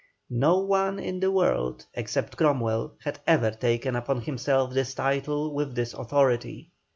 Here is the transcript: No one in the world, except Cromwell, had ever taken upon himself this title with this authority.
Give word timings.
No 0.33 0.57
one 0.61 0.97
in 0.97 1.19
the 1.19 1.29
world, 1.29 1.85
except 1.93 2.35
Cromwell, 2.35 2.93
had 3.03 3.19
ever 3.27 3.51
taken 3.51 3.95
upon 3.95 4.21
himself 4.21 4.73
this 4.73 4.95
title 4.95 5.53
with 5.53 5.75
this 5.75 5.93
authority. 5.93 6.71